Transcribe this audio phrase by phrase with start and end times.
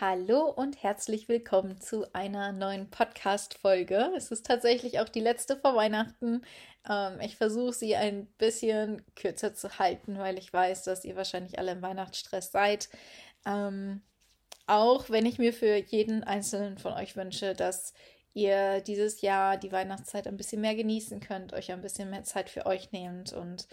[0.00, 4.10] Hallo und herzlich willkommen zu einer neuen Podcast-Folge.
[4.16, 6.42] Es ist tatsächlich auch die letzte vor Weihnachten.
[6.88, 11.60] Ähm, ich versuche sie ein bisschen kürzer zu halten, weil ich weiß, dass ihr wahrscheinlich
[11.60, 12.88] alle im Weihnachtsstress seid.
[13.46, 14.02] Ähm,
[14.66, 17.94] auch wenn ich mir für jeden einzelnen von euch wünsche, dass
[18.32, 22.50] ihr dieses Jahr die Weihnachtszeit ein bisschen mehr genießen könnt, euch ein bisschen mehr Zeit
[22.50, 23.68] für euch nehmt und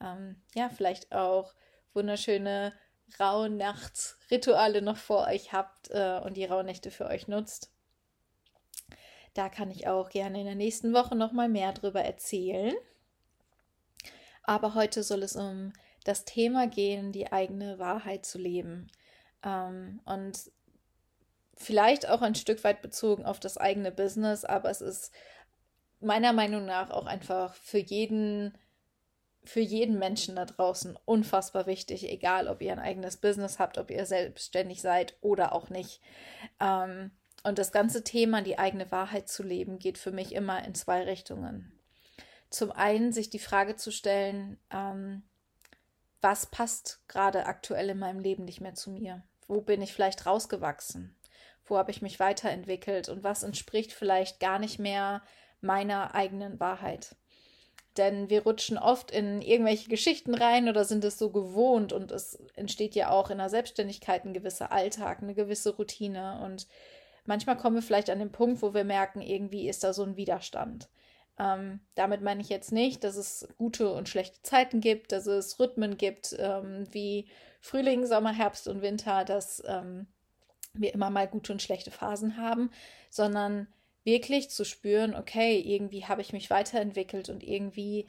[0.00, 1.52] ähm, ja, vielleicht auch
[1.94, 2.72] wunderschöne
[3.18, 7.70] Rauhnachtsrituale noch vor euch habt äh, und die Rauhnächte für euch nutzt.
[9.34, 12.74] Da kann ich auch gerne in der nächsten Woche noch mal mehr drüber erzählen.
[14.42, 15.72] Aber heute soll es um
[16.04, 18.90] das Thema gehen, die eigene Wahrheit zu leben.
[19.42, 20.50] Ähm, und
[21.56, 25.12] vielleicht auch ein Stück weit bezogen auf das eigene Business, aber es ist
[26.00, 28.56] meiner Meinung nach auch einfach für jeden
[29.44, 33.90] für jeden Menschen da draußen unfassbar wichtig, egal ob ihr ein eigenes Business habt, ob
[33.90, 36.00] ihr selbstständig seid oder auch nicht.
[36.60, 37.10] Ähm,
[37.42, 41.02] und das ganze Thema, die eigene Wahrheit zu leben, geht für mich immer in zwei
[41.02, 41.78] Richtungen.
[42.48, 45.22] Zum einen sich die Frage zu stellen, ähm,
[46.22, 49.22] was passt gerade aktuell in meinem Leben nicht mehr zu mir?
[49.46, 51.14] Wo bin ich vielleicht rausgewachsen?
[51.66, 53.10] Wo habe ich mich weiterentwickelt?
[53.10, 55.22] Und was entspricht vielleicht gar nicht mehr
[55.60, 57.14] meiner eigenen Wahrheit?
[57.96, 62.38] Denn wir rutschen oft in irgendwelche Geschichten rein oder sind es so gewohnt und es
[62.56, 66.40] entsteht ja auch in der Selbstständigkeit ein gewisser Alltag, eine gewisse Routine.
[66.44, 66.66] Und
[67.24, 70.16] manchmal kommen wir vielleicht an den Punkt, wo wir merken, irgendwie ist da so ein
[70.16, 70.88] Widerstand.
[71.38, 75.58] Ähm, damit meine ich jetzt nicht, dass es gute und schlechte Zeiten gibt, dass es
[75.58, 77.28] Rhythmen gibt, ähm, wie
[77.60, 80.06] Frühling, Sommer, Herbst und Winter, dass ähm,
[80.74, 82.70] wir immer mal gute und schlechte Phasen haben,
[83.10, 83.68] sondern
[84.04, 88.08] wirklich zu spüren, okay, irgendwie habe ich mich weiterentwickelt und irgendwie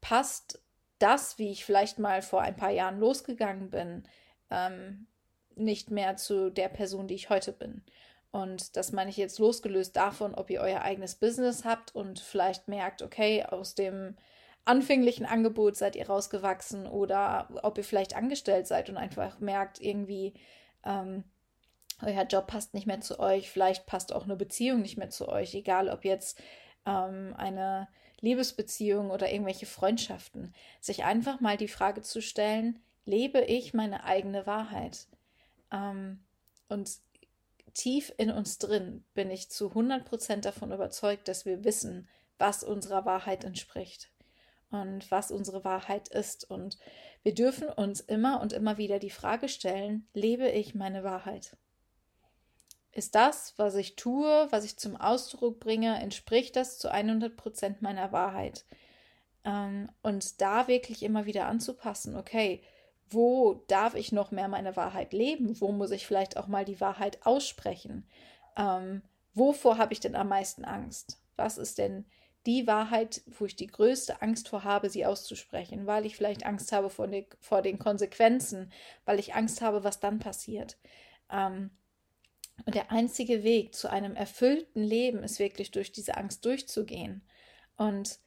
[0.00, 0.60] passt
[0.98, 4.02] das, wie ich vielleicht mal vor ein paar Jahren losgegangen bin,
[4.50, 5.06] ähm,
[5.54, 7.84] nicht mehr zu der Person, die ich heute bin.
[8.30, 12.68] Und das meine ich jetzt losgelöst davon, ob ihr euer eigenes Business habt und vielleicht
[12.68, 14.16] merkt, okay, aus dem
[14.64, 20.34] anfänglichen Angebot seid ihr rausgewachsen oder ob ihr vielleicht angestellt seid und einfach merkt, irgendwie,
[20.84, 21.24] ähm,
[22.02, 25.28] euer Job passt nicht mehr zu euch, vielleicht passt auch eine Beziehung nicht mehr zu
[25.28, 26.40] euch, egal ob jetzt
[26.86, 27.88] ähm, eine
[28.20, 34.46] Liebesbeziehung oder irgendwelche Freundschaften, sich einfach mal die Frage zu stellen, lebe ich meine eigene
[34.46, 35.06] Wahrheit?
[35.72, 36.24] Ähm,
[36.68, 36.90] und
[37.74, 43.04] tief in uns drin bin ich zu 100% davon überzeugt, dass wir wissen, was unserer
[43.04, 44.10] Wahrheit entspricht
[44.70, 46.48] und was unsere Wahrheit ist.
[46.50, 46.78] Und
[47.22, 51.56] wir dürfen uns immer und immer wieder die Frage stellen, lebe ich meine Wahrheit?
[52.92, 57.82] Ist das, was ich tue, was ich zum Ausdruck bringe, entspricht das zu 100 Prozent
[57.82, 58.64] meiner Wahrheit?
[59.44, 62.62] Ähm, und da wirklich immer wieder anzupassen, okay,
[63.10, 65.60] wo darf ich noch mehr meine Wahrheit leben?
[65.60, 68.06] Wo muss ich vielleicht auch mal die Wahrheit aussprechen?
[68.56, 69.02] Ähm,
[69.34, 71.18] wovor habe ich denn am meisten Angst?
[71.36, 72.04] Was ist denn
[72.46, 76.72] die Wahrheit, wo ich die größte Angst vor habe, sie auszusprechen, weil ich vielleicht Angst
[76.72, 78.72] habe vor, den, vor den Konsequenzen,
[79.04, 80.78] weil ich Angst habe, was dann passiert.
[81.30, 81.70] Ähm,
[82.64, 87.22] und der einzige Weg zu einem erfüllten Leben ist wirklich durch diese Angst durchzugehen.
[87.76, 88.18] Und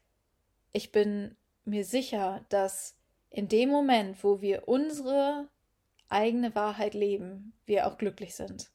[0.74, 2.98] ich bin mir sicher, dass
[3.30, 5.50] in dem Moment, wo wir unsere
[6.10, 8.72] eigene Wahrheit leben, wir auch glücklich sind.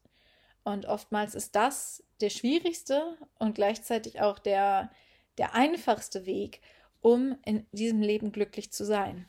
[0.63, 4.91] Und oftmals ist das der schwierigste und gleichzeitig auch der,
[5.37, 6.61] der einfachste Weg,
[6.99, 9.27] um in diesem Leben glücklich zu sein.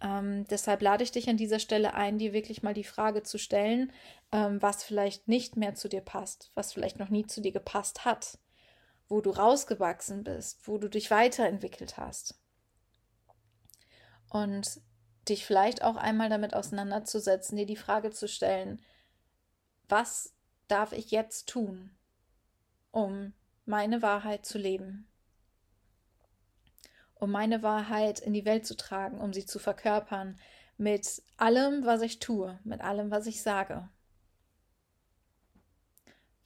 [0.00, 3.36] Ähm, deshalb lade ich dich an dieser Stelle ein, dir wirklich mal die Frage zu
[3.36, 3.92] stellen,
[4.32, 8.04] ähm, was vielleicht nicht mehr zu dir passt, was vielleicht noch nie zu dir gepasst
[8.04, 8.38] hat,
[9.08, 12.38] wo du rausgewachsen bist, wo du dich weiterentwickelt hast.
[14.28, 14.80] Und
[15.28, 18.82] dich vielleicht auch einmal damit auseinanderzusetzen, dir die Frage zu stellen,
[19.88, 20.34] was
[20.68, 21.90] darf ich jetzt tun,
[22.90, 23.32] um
[23.64, 25.08] meine Wahrheit zu leben?
[27.20, 30.38] um meine Wahrheit in die Welt zu tragen, um sie zu verkörpern,
[30.76, 33.88] mit allem, was ich tue, mit allem, was ich sage.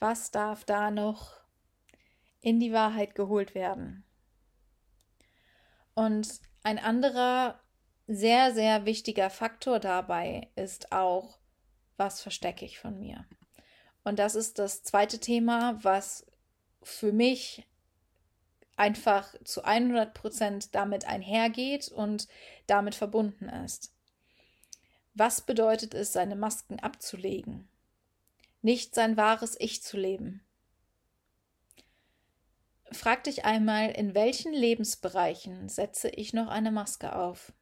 [0.02, 1.30] Was darf da noch
[2.40, 4.02] in die Wahrheit geholt werden?
[5.94, 7.60] Und ein anderer
[8.08, 11.38] sehr, sehr wichtiger Faktor dabei ist auch,
[11.98, 13.26] was verstecke ich von mir?
[14.02, 16.26] Und das ist das zweite Thema, was
[16.82, 17.64] für mich
[18.74, 22.26] einfach zu 100 Prozent damit einhergeht und
[22.66, 23.94] damit verbunden ist.
[25.14, 27.68] Was bedeutet es, seine Masken abzulegen?
[28.62, 30.40] Nicht sein wahres Ich zu leben.
[32.92, 37.52] Frag dich einmal, in welchen Lebensbereichen setze ich noch eine Maske auf?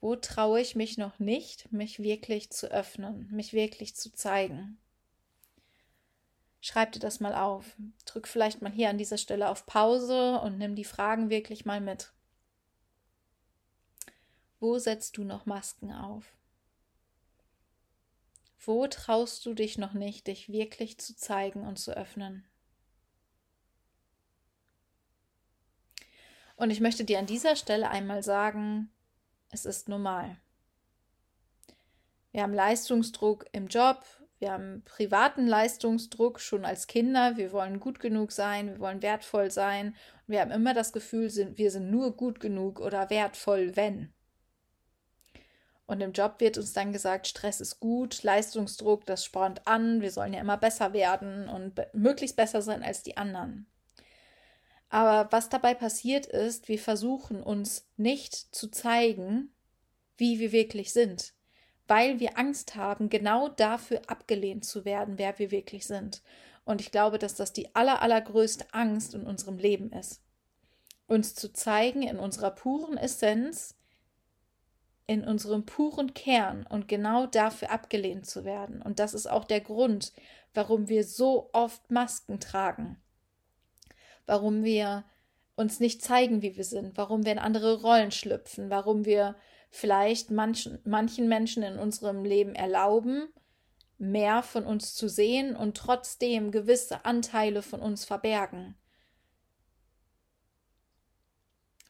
[0.00, 4.78] Wo traue ich mich noch nicht, mich wirklich zu öffnen, mich wirklich zu zeigen?
[6.62, 7.76] Schreib dir das mal auf.
[8.06, 11.82] Drück vielleicht mal hier an dieser Stelle auf Pause und nimm die Fragen wirklich mal
[11.82, 12.12] mit.
[14.58, 16.24] Wo setzt du noch Masken auf?
[18.62, 22.44] Wo traust du dich noch nicht, dich wirklich zu zeigen und zu öffnen?
[26.56, 28.90] Und ich möchte dir an dieser Stelle einmal sagen,
[29.50, 30.36] es ist normal.
[32.32, 34.04] Wir haben Leistungsdruck im Job,
[34.40, 37.36] wir haben privaten Leistungsdruck schon als Kinder.
[37.36, 39.88] Wir wollen gut genug sein, wir wollen wertvoll sein.
[39.88, 44.14] Und wir haben immer das Gefühl, wir sind nur gut genug oder wertvoll, wenn.
[45.90, 50.12] Und im Job wird uns dann gesagt, Stress ist gut, Leistungsdruck, das spornt an, wir
[50.12, 53.66] sollen ja immer besser werden und be möglichst besser sein als die anderen.
[54.88, 59.52] Aber was dabei passiert ist, wir versuchen uns nicht zu zeigen,
[60.16, 61.34] wie wir wirklich sind,
[61.88, 66.22] weil wir Angst haben, genau dafür abgelehnt zu werden, wer wir wirklich sind.
[66.64, 70.22] Und ich glaube, dass das die aller, allergrößte Angst in unserem Leben ist.
[71.08, 73.74] Uns zu zeigen in unserer puren Essenz,
[75.10, 78.80] in unserem puren Kern und genau dafür abgelehnt zu werden.
[78.80, 80.12] Und das ist auch der Grund,
[80.54, 82.96] warum wir so oft Masken tragen,
[84.24, 85.02] warum wir
[85.56, 89.34] uns nicht zeigen, wie wir sind, warum wir in andere Rollen schlüpfen, warum wir
[89.68, 93.30] vielleicht manchen, manchen Menschen in unserem Leben erlauben,
[93.98, 98.76] mehr von uns zu sehen und trotzdem gewisse Anteile von uns verbergen.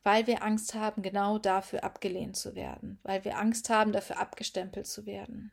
[0.02, 4.86] Weil wir Angst haben, genau dafür abgelehnt zu werden, weil wir Angst haben, dafür abgestempelt
[4.86, 5.52] zu werden.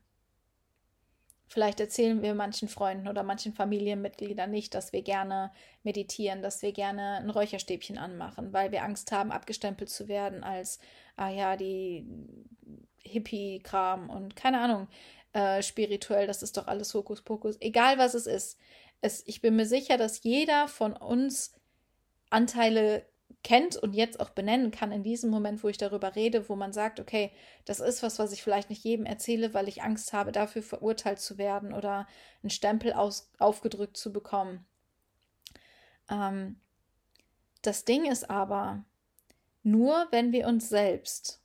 [1.50, 5.52] Vielleicht erzählen wir manchen Freunden oder manchen Familienmitgliedern nicht, dass wir gerne
[5.84, 10.80] meditieren, dass wir gerne ein Räucherstäbchen anmachen, weil wir Angst haben, abgestempelt zu werden als,
[11.16, 12.06] ah ja, die
[13.02, 14.88] Hippie-Kram und keine Ahnung,
[15.32, 17.56] äh, spirituell, das ist doch alles Hokuspokus.
[17.62, 18.60] Egal was es ist.
[19.00, 21.54] Es, ich bin mir sicher, dass jeder von uns
[22.30, 23.06] Anteile
[23.44, 26.74] kennt und jetzt auch benennen kann in diesem Moment, wo ich darüber rede, wo man
[26.74, 27.32] sagt, okay,
[27.66, 31.20] das ist was, was ich vielleicht nicht jedem erzähle, weil ich Angst habe, dafür verurteilt
[31.20, 32.08] zu werden oder
[32.42, 34.66] einen Stempel aus, aufgedrückt zu bekommen.
[36.10, 36.60] Ähm,
[37.62, 38.86] das Ding ist aber,
[39.64, 41.42] nur wenn wir uns selbst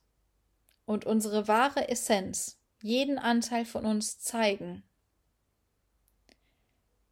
[0.85, 4.83] und unsere wahre Essenz, jeden Anteil von uns zeigen,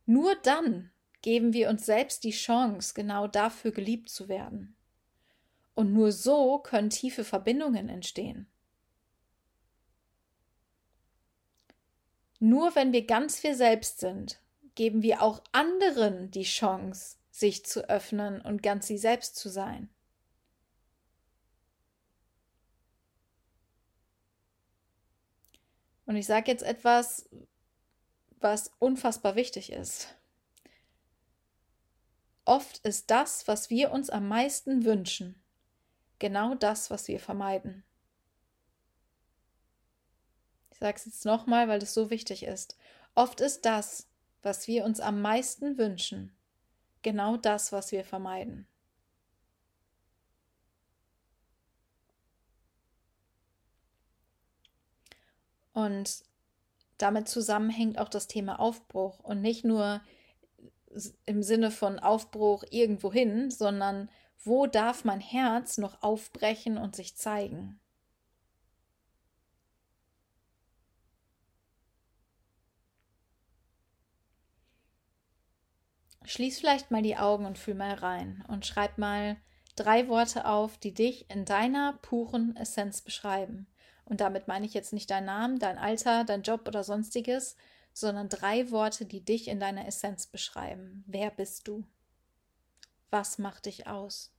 [0.05, 0.90] nur dann
[1.21, 4.75] geben wir uns selbst die Chance, genau dafür geliebt zu werden.
[5.73, 8.47] Und nur so können tiefe Verbindungen entstehen.
[12.39, 14.41] Nur wenn wir ganz wir selbst sind,
[14.75, 19.89] geben wir auch anderen die Chance, sich zu öffnen und ganz sie selbst zu sein.
[26.05, 27.29] Und ich sage jetzt etwas,
[28.39, 30.15] was unfassbar wichtig ist.
[32.45, 35.41] Oft ist das, was wir uns am meisten wünschen,
[36.19, 37.83] genau das, was wir vermeiden.
[40.71, 42.75] Ich sage es jetzt nochmal, weil es so wichtig ist.
[43.13, 44.07] Oft ist das,
[44.41, 46.35] was wir uns am meisten wünschen,
[47.03, 48.67] genau das, was wir vermeiden.
[55.73, 56.23] Und
[56.97, 60.01] damit zusammenhängt auch das Thema Aufbruch und nicht nur
[61.25, 64.09] im Sinne von Aufbruch irgendwo hin, sondern
[64.43, 67.79] wo darf mein Herz noch aufbrechen und sich zeigen?
[76.23, 79.37] Schließ vielleicht mal die Augen und fühl mal rein und schreib mal
[79.75, 83.67] drei Worte auf, die dich in deiner puren Essenz beschreiben.
[84.05, 87.55] Und damit meine ich jetzt nicht deinen Namen, dein Alter, dein Job oder sonstiges,
[87.93, 91.03] sondern drei Worte, die dich in deiner Essenz beschreiben.
[91.07, 91.85] Wer bist du?
[93.09, 94.31] Was macht dich aus?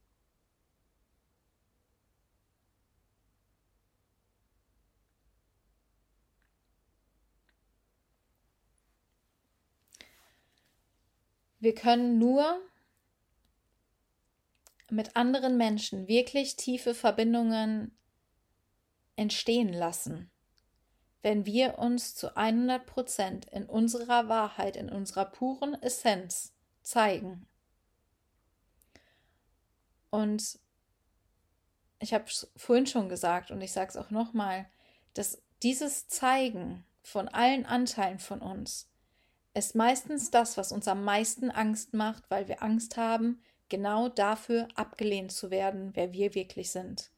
[11.61, 12.61] Wir können nur
[14.91, 17.97] mit anderen Menschen wirklich tiefe Verbindungen
[19.15, 20.32] entstehen lassen
[21.23, 26.53] wenn wir uns zu 100 Prozent in unserer Wahrheit, in unserer puren Essenz
[26.83, 27.47] zeigen.
[30.11, 30.59] Und
[32.01, 34.67] ich habe es vorhin schon gesagt und ich sage es auch nochmal,
[35.15, 38.89] dass dieses Zeigen von allen Anteilen von uns
[39.55, 44.69] ist meistens das, was uns am meisten Angst macht, weil wir Angst haben, genau dafür
[44.75, 47.11] abgelehnt zu werden, wer wir wirklich sind.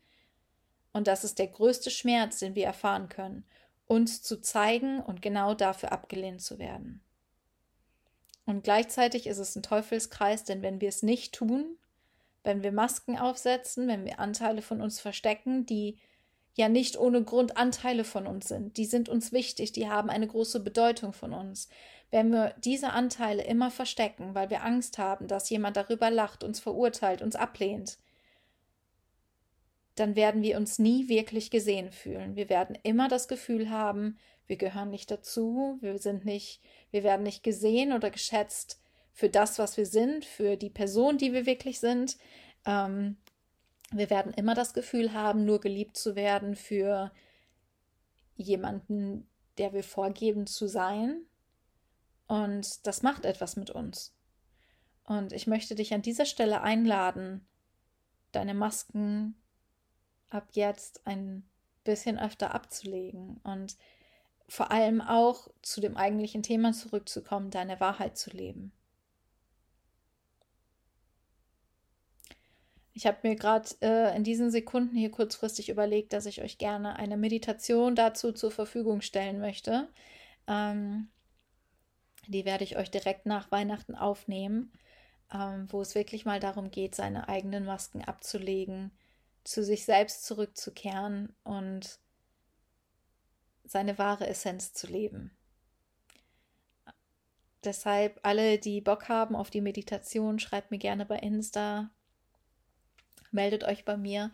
[0.93, 3.45] Und das ist der größte Schmerz, den wir erfahren können,
[3.87, 7.03] uns zu zeigen und genau dafür abgelehnt zu werden.
[8.47, 11.79] Und gleichzeitig ist es ein Teufelskreis, denn wenn wir es nicht tun,
[12.43, 15.99] wenn wir Masken aufsetzen, wenn wir Anteile von uns verstecken, die
[16.53, 20.27] ja nicht ohne Grund Anteile von uns sind, die sind uns wichtig, die haben eine
[20.27, 21.69] große Bedeutung von uns.
[22.11, 26.61] Wenn wir diese Anteile immer verstecken, weil wir Angst haben, dass jemand darüber lacht, uns
[26.61, 27.99] verurteilt, uns ablehnt,
[29.95, 32.37] dann werden wir uns nie wirklich gesehen fühlen.
[32.37, 36.61] Wir werden immer das Gefühl haben, wir gehören nicht dazu, wir sind nicht,
[36.91, 38.81] wir werden nicht gesehen oder geschätzt
[39.13, 42.17] für das, was wir sind, für die Person, die wir wirklich sind.
[42.67, 43.17] Ähm,
[43.93, 47.13] wir werden immer das Gefühl haben, nur geliebt zu werden für
[48.37, 51.23] jemanden, der wir vorgeben zu sein.
[52.27, 54.13] Und das macht etwas mit uns.
[55.05, 57.47] Und ich möchte dich an dieser Stelle einladen,
[58.33, 59.37] deine Masken
[60.35, 61.45] ab jetzt ein
[61.85, 63.77] bisschen öfter abzulegen und
[64.49, 68.73] vor allem auch zu dem eigentlichen Thema zurückzukommen, deine Wahrheit zu leben.
[72.97, 76.97] Ich habe mir gerade äh, in diesen Sekunden hier kurzfristig überlegt, dass ich euch gerne
[76.97, 79.89] eine Meditation dazu zur Verfügung stellen möchte.
[80.47, 81.09] Ähm,
[82.29, 84.73] die werde ich euch direkt nach Weihnachten aufnehmen,
[85.33, 88.93] ähm, wo es wirklich mal darum geht, seine eigenen Masken abzulegen,
[89.45, 91.99] zu sich selbst zurückzukehren und
[93.65, 95.37] seine wahre Essenz zu leben.
[97.63, 101.91] Deshalb alle, die Bock haben auf die Meditation, schreibt mir gerne bei Insta
[103.35, 104.31] meldet euch bei mir.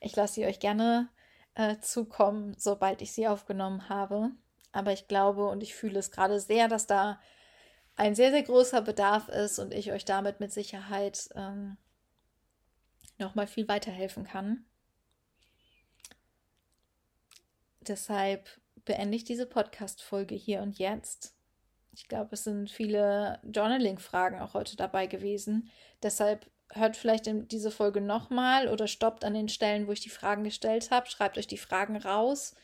[0.00, 1.10] Ich lasse sie euch gerne
[1.54, 4.30] äh, zukommen, sobald ich sie aufgenommen habe.
[4.72, 7.20] Aber ich glaube und ich fühle es gerade sehr, dass da
[7.96, 11.76] ein sehr, sehr großer Bedarf ist und ich euch damit mit Sicherheit ähm,
[13.18, 14.64] nochmal viel weiterhelfen kann.
[17.80, 18.48] Deshalb
[18.84, 21.34] beende ich diese Podcast-Folge hier und jetzt.
[21.92, 25.70] Ich glaube, es sind viele Journaling-Fragen auch heute dabei gewesen.
[26.02, 30.44] Deshalb hört vielleicht diese Folge nochmal oder stoppt an den Stellen, wo ich die Fragen
[30.44, 32.54] gestellt habe, schreibt euch die Fragen raus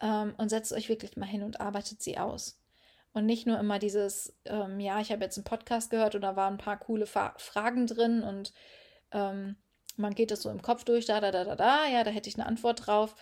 [0.00, 2.58] ähm, und setzt euch wirklich mal hin und arbeitet sie aus.
[3.12, 6.36] Und nicht nur immer dieses, ähm, ja, ich habe jetzt einen Podcast gehört und da
[6.36, 8.52] waren ein paar coole Fa Fragen drin und
[9.10, 9.56] ähm,
[10.00, 12.28] man geht das so im Kopf durch, da, da, da, da, da, ja, da hätte
[12.28, 13.14] ich eine Antwort drauf.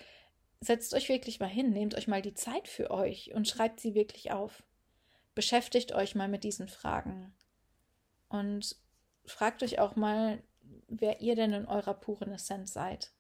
[0.61, 3.94] Setzt euch wirklich mal hin, nehmt euch mal die Zeit für euch und schreibt sie
[3.94, 4.62] wirklich auf.
[5.35, 7.35] Beschäftigt euch mal mit diesen Fragen.
[8.28, 8.76] Und
[9.25, 10.42] fragt euch auch mal,
[10.88, 13.12] wer ihr denn in eurer puren Essenz seid.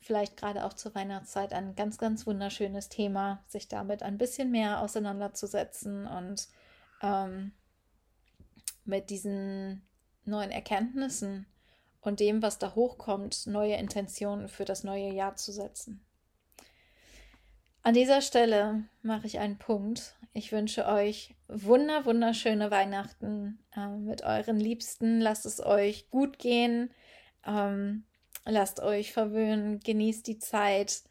[0.00, 4.82] Vielleicht gerade auch zur Weihnachtszeit ein ganz, ganz wunderschönes Thema, sich damit ein bisschen mehr
[4.82, 6.48] auseinanderzusetzen und
[7.00, 7.52] ähm,
[8.84, 9.86] mit diesen
[10.26, 11.46] neuen Erkenntnissen
[12.00, 16.04] und dem, was da hochkommt, neue Intentionen für das neue Jahr zu setzen.
[17.82, 20.16] An dieser Stelle mache ich einen Punkt.
[20.32, 25.20] Ich wünsche euch wunder, wunderschöne Weihnachten äh, mit euren Liebsten.
[25.20, 26.90] Lasst es euch gut gehen.
[27.46, 28.04] Ähm,
[28.46, 29.80] lasst euch verwöhnen.
[29.80, 31.02] Genießt die Zeit.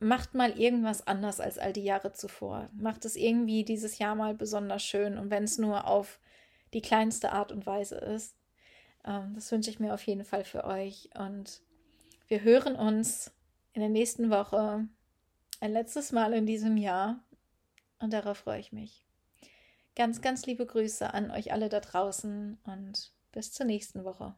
[0.00, 2.70] Macht mal irgendwas anders als all die Jahre zuvor.
[2.72, 5.18] Macht es irgendwie dieses Jahr mal besonders schön.
[5.18, 6.18] Und wenn es nur auf
[6.72, 8.36] die kleinste Art und Weise ist.
[9.04, 11.10] Ähm, das wünsche ich mir auf jeden Fall für euch.
[11.18, 11.62] Und
[12.28, 13.32] wir hören uns
[13.72, 14.86] in der nächsten Woche
[15.60, 17.20] ein letztes Mal in diesem Jahr
[17.98, 19.04] und darauf freue ich mich.
[19.96, 24.34] Ganz, ganz liebe Grüße an euch alle da draußen und bis zur nächsten Woche.